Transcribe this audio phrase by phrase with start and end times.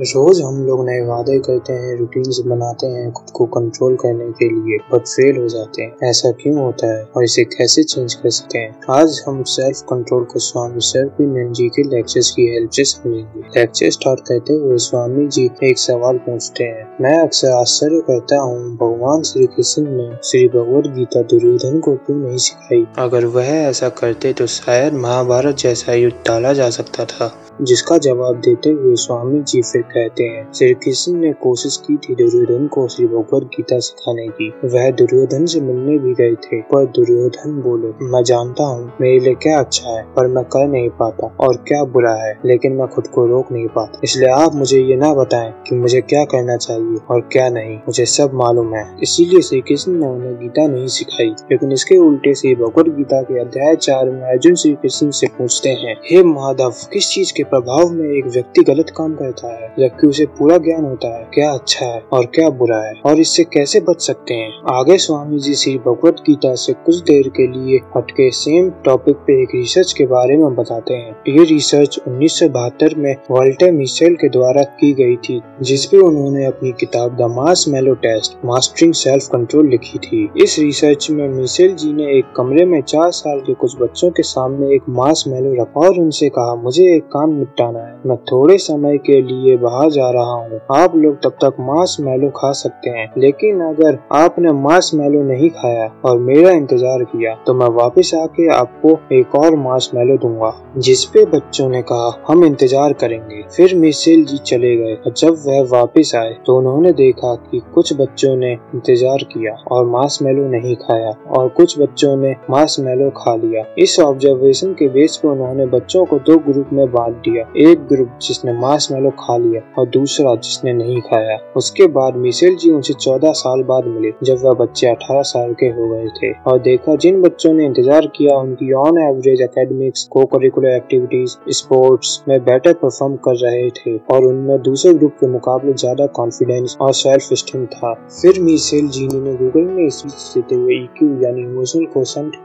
[0.00, 4.48] रोज हम लोग नए वादे करते हैं रूटीन्स बनाते हैं खुद को कंट्रोल करने के
[4.48, 7.04] लिए बट फेल हो जाते हैं। ऐसा क्यों होता है?
[7.16, 8.80] और इसे कैसे चेंज कर सकते हैं?
[8.90, 13.90] आज हम सेल्फ कंट्रोल को स्वामी सर्वनंद जी के लेक्चर्स की हेल्प से समझेंगे। लेक्चर
[13.90, 19.22] स्टार्ट करते हुए स्वामी जी एक सवाल पूछते हैं। मैं अक्सर आश्चर्य करता हूँ, भगवान
[19.22, 22.86] श्री कृष्ण ने श्री भगवद गीता दुर्योधन को क्यों नहीं सिखाई?
[22.98, 28.36] अगर वह ऐसा करते तो शायद महाभारत जैसा युद्ध टाला जा सकता था। जिसका जवाब
[28.36, 32.86] देते हुए स्वामी जी फिर कहते हैं, श्री कृष्ण ने कोशिश की थी दुर्योधन को
[32.88, 37.88] श्री भगवत गीता सिखाने की। वह दुर्योधन से मिलने भी गए थे, पर दुर्योधन बोले,
[38.06, 41.82] मैं जानता हूँ, मेरे लिए क्या अच्छा है, पर मैं कर नहीं पाता, और क्या
[41.84, 45.52] बुरा है, लेकिन मैं खुद को रोक नहीं पाता। इसलिए आप मुझे ये ना बताएँ
[45.68, 49.92] कि मुझे क्या करना चाहिए और क्या नहीं, मुझे सब मालूम है। इसीलिए श्री कृष्ण
[49.92, 54.22] ने उन्हें गीता नहीं सिखाई, लेकिन इसके उल्टे श्री भगवत गीता के अध्याय चार में
[54.22, 58.62] अर्जुन श्री कृष्ण से पूछते हैं, हे माधव किस चीज़ के प्रभाव में एक व्यक्ति
[58.62, 62.48] गलत काम करता है, जबकि उसे पूरा ज्ञान होता है क्या अच्छा है और क्या
[62.58, 64.52] बुरा है। और इससे कैसे बच सकते हैं?
[64.70, 69.40] आगे स्वामी जी श्री भगवत गीता से कुछ देर के लिए हटके सेम टॉपिक पे
[69.42, 74.14] एक रिसर्च के बारे में बताते हैं। ये रिसर्च उन्नीस सौ बहत्तर में वॉल्टर मिशेल
[74.14, 79.26] के द्वारा की गई थी जिसपे उन्होंने अपनी किताब द मास मेलो टेस्ट, मास्टरिंग सेल्फ
[79.26, 83.54] कंट्रोल लिखी थी। इस रिसर्च में मिशेल जी ने एक कमरे में चार साल के
[83.54, 87.78] कुछ बच्चों के सामने एक मास मेलो रखा और उनसे कहा, मुझे एक काम निपटाना
[87.78, 91.96] है। मैं थोड़े समय के लिए बाहर जा रहा हूँ। आप लोग तब तक मांस
[92.00, 97.34] मैलो खा सकते हैं। लेकिन अगर आपने मांस मैलो नहीं खाया और मेरा इंतज़ार किया
[97.46, 102.44] तो मैं वापस आके आपको एक और मांस मैलो दूँगा जिसपे बच्चों ने कहा, हम
[102.44, 107.34] इंतज़ार करेंगे। फिर मिसेल जी चले गए। और जब वह वापस आए तो उन्होंने देखा
[107.42, 112.34] कि कुछ बच्चों ने इंतज़ार किया और मांस मैलो नहीं खाया और कुछ बच्चों ने
[112.50, 116.86] मांस मैलो खा लिया। इस ऑब्जर्वेशन के बेस पे उन्होंने बच्चों को दो ग्रुप में
[116.92, 121.86] बांट दिया। एक ग्रुप जिसने मांस मेलो खा लिया और दूसरा जिसने नहीं खाया। उसके
[121.92, 125.88] बाद मिसेल जी उनसे चौदह साल बाद मिले, जब वह बच्चे अठारह साल के हो
[125.88, 131.36] गए थे। और देखा जिन बच्चों ने इंतज़ार किया, उनकी on average academics co-curricular activities
[131.56, 136.76] sports में बेटर परफॉर्म कर रहे थे और उनमें दूसरे ग्रुप के मुकाबले ज़्यादा कॉन्फिडेंस
[136.80, 141.40] और सेल्फ स्टीम था। फिर मिसेल जी ने गूगल में स्पीच देते हुए ईक्यू यानी
[141.42, 141.84] इमोशनल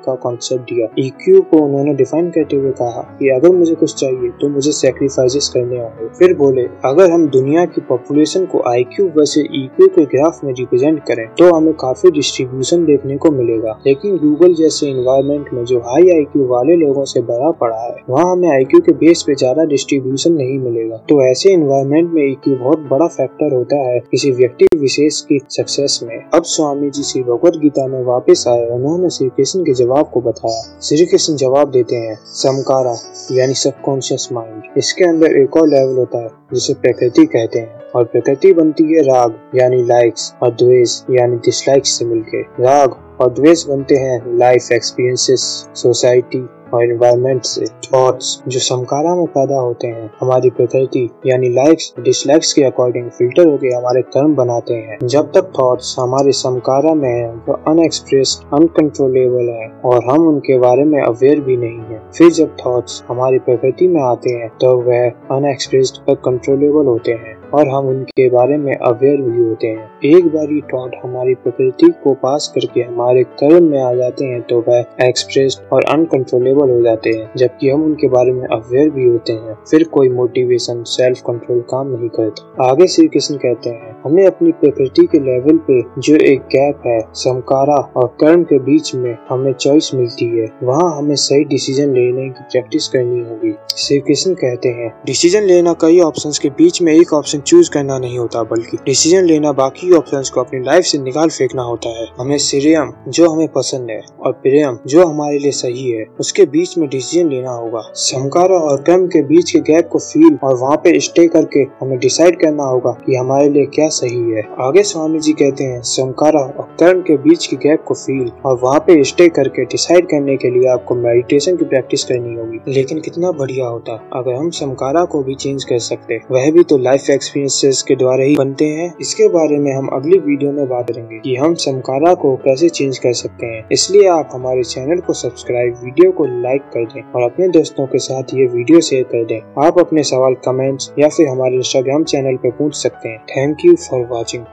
[0.05, 4.29] का कॉन्सेप्ट दिया। ईक्यू को उन्होंने डिफाइन करते हुए कहा कि अगर मुझे कुछ चाहिए
[4.41, 9.07] तो मुझे सेक्रीफाइसेस करने होंगे फिर बोले, अगर हम दुनिया की पॉपुलेशन को आई क्यू
[9.17, 14.17] वैसे क्यू के ग्राफ में रिप्रेजेंट करें तो हमें काफ़ी डिस्ट्रीब्यूशन देखने को मिलेगा। लेकिन
[14.17, 18.31] गूगल जैसे इन्वायरमेंट में जो हाई आई क्यू वाले लोगों से भरा पड़ा है, वहाँ
[18.31, 22.55] हमें आई क्यू के बेस पे ज़्यादा डिस्ट्रीब्यूशन नहीं मिलेगा। तो ऐसे इन्वायरमेंट में क्यू
[22.57, 27.23] बहुत बड़ा फैक्टर होता है किसी व्यक्ति विशेष की सक्सेस में। अब स्वामी जी श्री
[27.23, 31.71] भगवत गीता में वापस आए। उन्होंने श्री कृष्ण के जवाब को बताया। श्री कृष्ण जवाब
[31.71, 32.95] देते हैं, समकारा,
[33.31, 38.03] यानी सबकॉन्शियस माइंड इसके अंदर एक और लेवल होता है, जिसे प्रकृति कहते हैं। और
[38.03, 43.67] प्रकृति बनती है राग, यानी लाइक्स और द्वेष, यानी डिसलाइक्स से मिलके। राग और द्वेष
[43.67, 50.09] बनते हैं लाइफ एक्सपीरियंसेस सोसाइटी और इन्वायरमेंट से थॉट्स जो समकारा में पैदा होते हैं,
[50.21, 55.51] हमारी प्रकृति यानी लाइक्स डिसलाइक्स के अकॉर्डिंग फ़िल्टर होकर हमारे कर्म बनाते हैं। जब तक
[55.59, 61.39] थॉट्स हमारे समकारा में है, वो अनएक्सप्रेस्ड अनकंट्रोलेबल है और हम उनके बारे में अवेयर
[61.41, 65.07] भी नहीं है। फिर जब थॉट्स हमारी प्रकृति में आते हैं तो वह
[65.37, 70.27] अनएक्सप्रेस्ड और कंट्रोलेबल होते हैं। और हम उनके बारे में अवेयर भी होते हैं। एक
[70.27, 74.59] बार ये थॉट हमारी प्रकृति को पास करके हमारे कर्म में आ जाते हैं तो
[74.67, 79.33] वह एक्सप्रेस और अनकंट्रोलेबल हो जाते हैं, जबकि हम उनके बारे में अवेयर भी होते
[79.33, 84.25] हैं। फिर कोई मोटिवेशन सेल्फ कंट्रोल काम नहीं करता। आगे श्री कृष्ण कहते हैं, हमें
[84.25, 89.15] अपनी प्रकृति के लेवल पे जो एक गैप है, समकारा और कर्म के बीच में
[89.29, 94.33] हमें चॉइस मिलती है। वहाँ हमें सही डिसीज़न लेने की प्रैक्टिस करनी होगी। श्री कृष्ण
[94.35, 98.43] कहते हैं डिसीज़न लेना कई ऑप्शंस के बीच में एक ऑप्शन चूज़ करना नहीं होता,
[98.43, 102.93] बल्कि डिसीज़न लेना बाकी ऑप्शंस को अपनी लाइफ से निकाल फेंकना होता है। हमें श्रेयम,
[103.07, 107.29] जो हमें पसंद है, और प्रेम, जो हमारे लिए सही है, उसके बीच में डिसीज़न
[107.29, 111.27] लेना होगा। समकारा और कर्म के बीच के गैप को फील और वहाँ पे स्टे
[111.27, 115.63] करके हमें डिसाइड करना होगा कि हमारे लिए क्या सही है। आगे स्वामी जी कहते
[115.63, 119.65] हैं, समकारा और कर्म के बीच के गैप को फील और वहाँ पे स्टे करके
[119.65, 124.33] डिसाइड करने के लिए आपको मेडिटेशन की प्रैक्टिस करनी होगी। लेकिन कितना बढ़िया होता, अगर
[124.33, 128.35] हम समकारा को भी चेंज कर सकते, वह भी तो लाइफ एक्सपीरियंसेस के द्वारा ही
[128.35, 132.35] बनते हैं। इसके बारे में हम अगली वीडियो में बात करेंगे कि हम समकारा को
[132.35, 136.85] कैसे चेंज कर सकते हैं। इसलिए आप हमारे चैनल को सब्सक्राइब वीडियो को लाइक कर
[136.85, 140.91] दें और अपने दोस्तों के साथ ये वीडियो शेयर कर दें। आप अपने सवाल कमेंट्स
[140.99, 144.43] या फिर हमारे इंस्टाग्राम चैनल पर पूछ सकते हैं। Thank you for watching